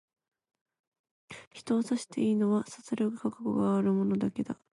[1.51, 4.57] 人を刺していいのは、刺される覚悟がある者だけだ。